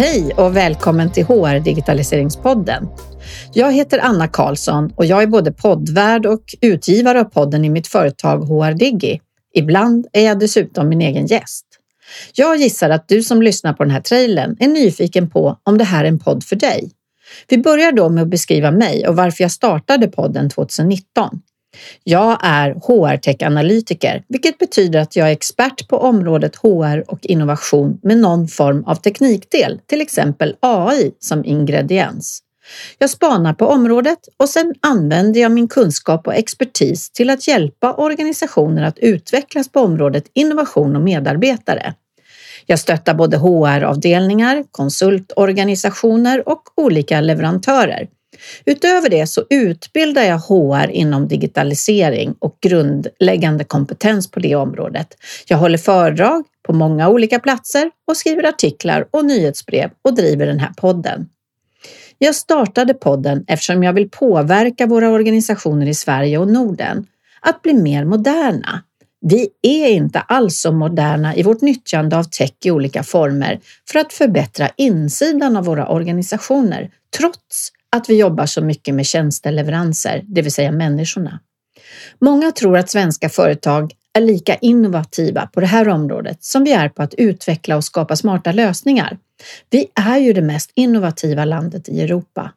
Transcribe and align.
Hej 0.00 0.34
och 0.34 0.56
välkommen 0.56 1.12
till 1.12 1.24
HR 1.24 1.60
Digitaliseringspodden. 1.60 2.88
Jag 3.54 3.72
heter 3.72 3.98
Anna 3.98 4.28
Karlsson 4.28 4.92
och 4.96 5.04
jag 5.04 5.22
är 5.22 5.26
både 5.26 5.52
poddvärd 5.52 6.26
och 6.26 6.42
utgivare 6.60 7.20
av 7.20 7.24
podden 7.24 7.64
i 7.64 7.70
mitt 7.70 7.86
företag 7.86 8.38
HR 8.38 8.72
Digi. 8.72 9.20
Ibland 9.54 10.06
är 10.12 10.24
jag 10.24 10.38
dessutom 10.38 10.88
min 10.88 11.00
egen 11.00 11.26
gäst. 11.26 11.66
Jag 12.34 12.56
gissar 12.56 12.90
att 12.90 13.08
du 13.08 13.22
som 13.22 13.42
lyssnar 13.42 13.72
på 13.72 13.84
den 13.84 13.90
här 13.90 14.00
trailern 14.00 14.56
är 14.60 14.68
nyfiken 14.68 15.30
på 15.30 15.58
om 15.62 15.78
det 15.78 15.84
här 15.84 16.04
är 16.04 16.08
en 16.08 16.18
podd 16.18 16.44
för 16.44 16.56
dig. 16.56 16.90
Vi 17.48 17.58
börjar 17.58 17.92
då 17.92 18.08
med 18.08 18.22
att 18.22 18.30
beskriva 18.30 18.70
mig 18.70 19.08
och 19.08 19.16
varför 19.16 19.44
jag 19.44 19.50
startade 19.50 20.08
podden 20.08 20.50
2019. 20.50 21.40
Jag 22.04 22.38
är 22.42 22.74
HR-tech-analytiker, 22.74 24.22
vilket 24.28 24.58
betyder 24.58 25.00
att 25.00 25.16
jag 25.16 25.28
är 25.28 25.32
expert 25.32 25.88
på 25.88 25.98
området 25.98 26.56
HR 26.56 27.10
och 27.10 27.18
innovation 27.22 27.98
med 28.02 28.18
någon 28.18 28.48
form 28.48 28.84
av 28.84 28.94
teknikdel, 28.94 29.80
till 29.86 30.00
exempel 30.00 30.56
AI 30.60 31.12
som 31.18 31.44
ingrediens. 31.44 32.42
Jag 32.98 33.10
spanar 33.10 33.54
på 33.54 33.66
området 33.66 34.18
och 34.36 34.48
sen 34.48 34.74
använder 34.80 35.40
jag 35.40 35.52
min 35.52 35.68
kunskap 35.68 36.26
och 36.26 36.34
expertis 36.34 37.10
till 37.10 37.30
att 37.30 37.48
hjälpa 37.48 37.94
organisationer 37.94 38.82
att 38.82 38.98
utvecklas 38.98 39.68
på 39.68 39.80
området 39.80 40.24
innovation 40.34 40.96
och 40.96 41.02
medarbetare. 41.02 41.94
Jag 42.66 42.78
stöttar 42.78 43.14
både 43.14 43.36
HR-avdelningar, 43.36 44.64
konsultorganisationer 44.70 46.48
och 46.48 46.62
olika 46.76 47.20
leverantörer 47.20 48.08
Utöver 48.64 49.08
det 49.08 49.26
så 49.26 49.44
utbildar 49.50 50.22
jag 50.22 50.38
HR 50.38 50.90
inom 50.90 51.28
digitalisering 51.28 52.34
och 52.38 52.58
grundläggande 52.60 53.64
kompetens 53.64 54.30
på 54.30 54.40
det 54.40 54.54
området. 54.54 55.16
Jag 55.46 55.58
håller 55.58 55.78
föredrag 55.78 56.44
på 56.62 56.72
många 56.72 57.08
olika 57.08 57.38
platser 57.38 57.90
och 58.06 58.16
skriver 58.16 58.48
artiklar 58.48 59.06
och 59.10 59.24
nyhetsbrev 59.24 59.90
och 60.02 60.14
driver 60.14 60.46
den 60.46 60.58
här 60.58 60.72
podden. 60.76 61.28
Jag 62.18 62.34
startade 62.34 62.94
podden 62.94 63.44
eftersom 63.48 63.82
jag 63.82 63.92
vill 63.92 64.10
påverka 64.10 64.86
våra 64.86 65.10
organisationer 65.10 65.86
i 65.86 65.94
Sverige 65.94 66.38
och 66.38 66.48
Norden 66.48 67.06
att 67.40 67.62
bli 67.62 67.74
mer 67.74 68.04
moderna. 68.04 68.82
Vi 69.20 69.48
är 69.62 69.88
inte 69.88 70.20
alls 70.20 70.60
så 70.60 70.72
moderna 70.72 71.36
i 71.36 71.42
vårt 71.42 71.60
nyttjande 71.60 72.16
av 72.16 72.24
tech 72.24 72.52
i 72.64 72.70
olika 72.70 73.02
former 73.02 73.60
för 73.90 73.98
att 73.98 74.12
förbättra 74.12 74.68
insidan 74.76 75.56
av 75.56 75.64
våra 75.64 75.88
organisationer, 75.88 76.90
trots 77.16 77.72
att 77.96 78.10
vi 78.10 78.18
jobbar 78.18 78.46
så 78.46 78.62
mycket 78.62 78.94
med 78.94 79.06
tjänsteleveranser, 79.06 80.22
det 80.24 80.42
vill 80.42 80.52
säga 80.52 80.72
människorna. 80.72 81.40
Många 82.18 82.52
tror 82.52 82.78
att 82.78 82.90
svenska 82.90 83.28
företag 83.28 83.92
är 84.12 84.20
lika 84.20 84.54
innovativa 84.54 85.46
på 85.46 85.60
det 85.60 85.66
här 85.66 85.88
området 85.88 86.44
som 86.44 86.64
vi 86.64 86.72
är 86.72 86.88
på 86.88 87.02
att 87.02 87.14
utveckla 87.14 87.76
och 87.76 87.84
skapa 87.84 88.16
smarta 88.16 88.52
lösningar. 88.52 89.18
Vi 89.70 89.86
är 89.94 90.18
ju 90.18 90.32
det 90.32 90.42
mest 90.42 90.70
innovativa 90.74 91.44
landet 91.44 91.88
i 91.88 92.00
Europa. 92.00 92.52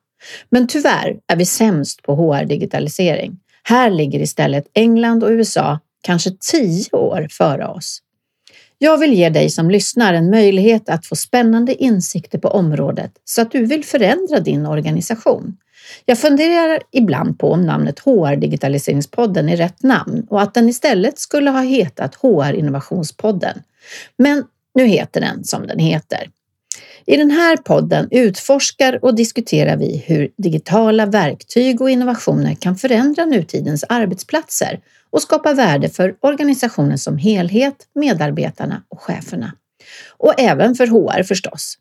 Men 0.50 0.68
tyvärr 0.68 1.18
är 1.28 1.36
vi 1.36 1.46
sämst 1.46 2.04
på 2.04 2.16
HR-digitalisering. 2.16 3.40
Här 3.64 3.90
ligger 3.90 4.20
istället 4.20 4.68
England 4.74 5.24
och 5.24 5.30
USA 5.30 5.80
kanske 6.02 6.32
tio 6.52 6.90
år 6.92 7.28
före 7.32 7.68
oss. 7.68 8.00
Jag 8.84 8.98
vill 8.98 9.14
ge 9.14 9.30
dig 9.30 9.50
som 9.50 9.70
lyssnar 9.70 10.14
en 10.14 10.30
möjlighet 10.30 10.90
att 10.90 11.06
få 11.06 11.16
spännande 11.16 11.84
insikter 11.84 12.40
på 12.40 12.48
området 12.48 13.12
så 13.24 13.42
att 13.42 13.52
du 13.52 13.66
vill 13.66 13.86
förändra 13.86 14.40
din 14.40 14.66
organisation. 14.66 15.58
Jag 16.06 16.20
funderar 16.20 16.80
ibland 16.92 17.40
på 17.40 17.52
om 17.52 17.66
namnet 17.66 18.00
HR 18.00 18.36
Digitaliseringspodden 18.36 19.50
är 19.50 19.58
rätt 19.58 19.84
namn 19.84 20.28
och 20.30 20.42
att 20.42 20.54
den 20.54 20.70
istället 20.70 21.20
skulle 21.20 21.50
ha 21.50 21.62
hetat 21.62 22.16
HR 22.16 22.54
Innovationspodden. 22.54 23.64
Men 24.18 24.44
nu 24.76 24.86
heter 24.86 25.22
den 25.22 25.44
som 25.44 25.68
den 25.68 25.80
heter. 25.80 26.30
I 27.06 27.18
den 27.18 27.32
här 27.32 27.58
podden 27.58 28.08
utforskar 28.12 29.00
och 29.06 29.16
diskuterar 29.16 29.78
vi 29.78 30.04
hur 30.06 30.30
digitala 30.38 31.06
verktyg 31.06 31.82
och 31.82 31.90
innovationer 31.90 32.56
kan 32.56 32.76
förändra 32.76 33.26
nutidens 33.26 33.84
arbetsplatser 33.90 34.80
och 35.10 35.22
skapa 35.22 35.54
värde 35.54 35.90
för 35.90 36.16
organisationen 36.20 36.98
som 36.98 37.18
helhet, 37.18 37.76
medarbetarna 37.96 38.84
och 38.90 39.02
cheferna. 39.02 39.54
Och 40.18 40.40
även 40.40 40.76
för 40.76 40.88
HR 40.88 41.24
förstås. 41.24 41.78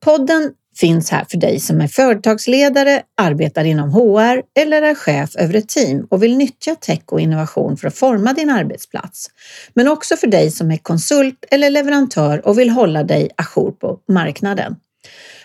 Podden 0.00 0.52
finns 0.76 1.10
här 1.10 1.26
för 1.30 1.38
dig 1.38 1.60
som 1.60 1.80
är 1.80 1.88
företagsledare, 1.88 3.02
arbetar 3.16 3.64
inom 3.64 3.90
HR 3.90 4.42
eller 4.60 4.82
är 4.82 4.94
chef 4.94 5.36
över 5.36 5.54
ett 5.54 5.68
team 5.68 6.06
och 6.10 6.22
vill 6.22 6.36
nyttja 6.36 6.74
tech 6.74 7.02
och 7.06 7.20
innovation 7.20 7.76
för 7.76 7.88
att 7.88 7.94
forma 7.94 8.32
din 8.32 8.50
arbetsplats. 8.50 9.26
Men 9.74 9.88
också 9.88 10.16
för 10.16 10.26
dig 10.26 10.50
som 10.50 10.70
är 10.70 10.76
konsult 10.76 11.44
eller 11.50 11.70
leverantör 11.70 12.46
och 12.46 12.58
vill 12.58 12.70
hålla 12.70 13.02
dig 13.02 13.30
ajour 13.36 13.70
på 13.70 13.98
marknaden. 14.08 14.76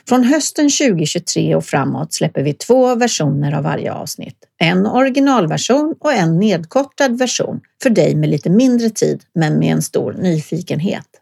Från 0.08 0.24
hösten 0.24 0.70
2023 0.70 1.56
och 1.56 1.66
framåt 1.66 2.14
släpper 2.14 2.44
vi 2.44 2.54
två 2.54 2.96
versioner 2.96 3.54
av 3.54 3.64
varje 3.64 3.94
avsnitt. 3.94 4.38
En 4.58 4.86
originalversion 4.86 5.96
och 6.00 6.14
en 6.14 6.40
nedkortad 6.40 7.18
version 7.18 7.60
för 7.84 7.90
dig 7.90 8.16
med 8.16 8.30
lite 8.30 8.50
mindre 8.50 8.90
tid 8.90 9.22
men 9.36 9.60
med 9.60 9.72
en 9.72 9.82
stor 9.82 10.14
nyfikenhet. 10.14 11.21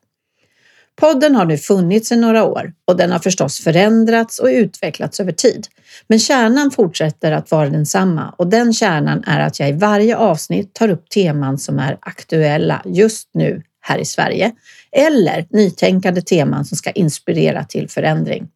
Podden 0.99 1.35
har 1.35 1.45
nu 1.45 1.57
funnits 1.57 2.11
i 2.11 2.15
några 2.15 2.43
år 2.43 2.73
och 2.85 2.97
den 2.97 3.11
har 3.11 3.19
förstås 3.19 3.59
förändrats 3.59 4.39
och 4.39 4.47
utvecklats 4.47 5.19
över 5.19 5.31
tid. 5.31 5.67
Men 6.07 6.19
kärnan 6.19 6.71
fortsätter 6.71 7.31
att 7.31 7.51
vara 7.51 7.69
densamma 7.69 8.33
och 8.37 8.47
den 8.47 8.73
kärnan 8.73 9.23
är 9.23 9.39
att 9.39 9.59
jag 9.59 9.69
i 9.69 9.71
varje 9.71 10.17
avsnitt 10.17 10.73
tar 10.73 10.89
upp 10.89 11.09
teman 11.09 11.57
som 11.57 11.79
är 11.79 11.97
aktuella 12.01 12.81
just 12.85 13.29
nu 13.33 13.63
här 13.81 13.97
i 13.97 14.05
Sverige 14.05 14.51
eller 14.91 15.45
nytänkande 15.49 16.21
teman 16.21 16.65
som 16.65 16.77
ska 16.77 16.91
inspirera 16.91 17.63
till 17.63 17.89
förändring. 17.89 18.47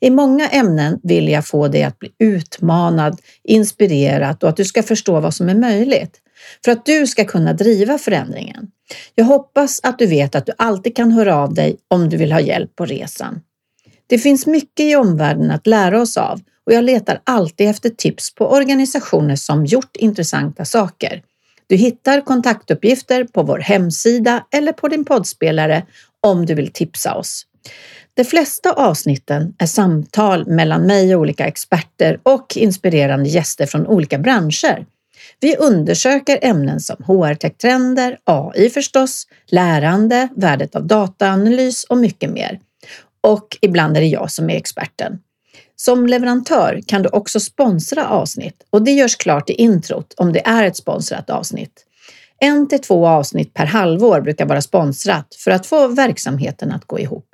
I 0.00 0.10
många 0.10 0.48
ämnen 0.48 1.00
vill 1.02 1.28
jag 1.28 1.46
få 1.46 1.68
dig 1.68 1.82
att 1.82 1.98
bli 1.98 2.10
utmanad, 2.18 3.20
inspirerad 3.44 4.42
och 4.42 4.48
att 4.48 4.56
du 4.56 4.64
ska 4.64 4.82
förstå 4.82 5.20
vad 5.20 5.34
som 5.34 5.48
är 5.48 5.54
möjligt 5.54 6.20
för 6.64 6.72
att 6.72 6.86
du 6.86 7.06
ska 7.06 7.24
kunna 7.24 7.52
driva 7.52 7.98
förändringen. 7.98 8.70
Jag 9.14 9.24
hoppas 9.24 9.80
att 9.82 9.98
du 9.98 10.06
vet 10.06 10.34
att 10.34 10.46
du 10.46 10.52
alltid 10.58 10.96
kan 10.96 11.12
höra 11.12 11.36
av 11.36 11.54
dig 11.54 11.76
om 11.88 12.08
du 12.08 12.16
vill 12.16 12.32
ha 12.32 12.40
hjälp 12.40 12.76
på 12.76 12.84
resan. 12.86 13.40
Det 14.06 14.18
finns 14.18 14.46
mycket 14.46 14.84
i 14.84 14.96
omvärlden 14.96 15.50
att 15.50 15.66
lära 15.66 16.00
oss 16.00 16.16
av 16.16 16.40
och 16.66 16.72
jag 16.72 16.84
letar 16.84 17.20
alltid 17.24 17.68
efter 17.68 17.90
tips 17.90 18.34
på 18.34 18.46
organisationer 18.46 19.36
som 19.36 19.66
gjort 19.66 19.96
intressanta 19.96 20.64
saker. 20.64 21.22
Du 21.66 21.76
hittar 21.76 22.20
kontaktuppgifter 22.20 23.24
på 23.24 23.42
vår 23.42 23.58
hemsida 23.58 24.46
eller 24.50 24.72
på 24.72 24.88
din 24.88 25.04
poddspelare 25.04 25.86
om 26.20 26.46
du 26.46 26.54
vill 26.54 26.72
tipsa 26.72 27.14
oss. 27.14 27.47
De 28.14 28.24
flesta 28.24 28.72
avsnitten 28.72 29.54
är 29.58 29.66
samtal 29.66 30.46
mellan 30.46 30.86
mig 30.86 31.14
och 31.14 31.20
olika 31.20 31.46
experter 31.46 32.20
och 32.22 32.56
inspirerande 32.56 33.28
gäster 33.28 33.66
från 33.66 33.86
olika 33.86 34.18
branscher. 34.18 34.86
Vi 35.40 35.56
undersöker 35.56 36.38
ämnen 36.42 36.80
som 36.80 36.96
HR-tech-trender, 37.06 38.18
AI 38.24 38.70
förstås, 38.70 39.26
lärande, 39.46 40.28
värdet 40.36 40.74
av 40.74 40.86
dataanalys 40.86 41.84
och 41.84 41.98
mycket 41.98 42.30
mer. 42.30 42.60
Och 43.20 43.58
ibland 43.60 43.96
är 43.96 44.00
det 44.00 44.06
jag 44.06 44.30
som 44.30 44.50
är 44.50 44.56
experten. 44.56 45.18
Som 45.76 46.06
leverantör 46.06 46.80
kan 46.86 47.02
du 47.02 47.08
också 47.08 47.40
sponsra 47.40 48.08
avsnitt 48.08 48.66
och 48.70 48.82
det 48.82 48.90
görs 48.90 49.16
klart 49.16 49.50
i 49.50 49.52
introt 49.52 50.14
om 50.16 50.32
det 50.32 50.46
är 50.46 50.64
ett 50.64 50.76
sponsrat 50.76 51.30
avsnitt. 51.30 51.84
En 52.40 52.68
till 52.68 52.80
två 52.80 53.06
avsnitt 53.06 53.54
per 53.54 53.66
halvår 53.66 54.20
brukar 54.20 54.46
vara 54.46 54.60
sponsrat 54.60 55.34
för 55.34 55.50
att 55.50 55.66
få 55.66 55.88
verksamheten 55.88 56.72
att 56.72 56.84
gå 56.84 56.98
ihop. 56.98 57.27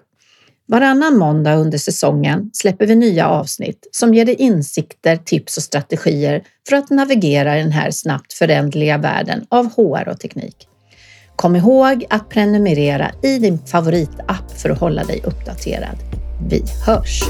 Varannan 0.66 1.18
måndag 1.18 1.54
under 1.54 1.78
säsongen 1.78 2.50
släpper 2.52 2.86
vi 2.86 2.94
nya 2.94 3.28
avsnitt 3.28 3.88
som 3.90 4.14
ger 4.14 4.24
dig 4.24 4.34
insikter, 4.34 5.16
tips 5.16 5.56
och 5.56 5.62
strategier 5.62 6.44
för 6.68 6.76
att 6.76 6.90
navigera 6.90 7.58
i 7.58 7.62
den 7.62 7.72
här 7.72 7.90
snabbt 7.90 8.32
föränderliga 8.32 8.98
världen 8.98 9.46
av 9.48 9.66
HR 9.66 10.08
och 10.08 10.20
teknik. 10.20 10.68
Kom 11.36 11.56
ihåg 11.56 12.04
att 12.10 12.28
prenumerera 12.28 13.10
i 13.22 13.38
din 13.38 13.58
favoritapp 13.58 14.50
för 14.50 14.70
att 14.70 14.80
hålla 14.80 15.04
dig 15.04 15.22
uppdaterad. 15.24 15.96
Vi 16.48 16.62
hörs! 16.86 17.22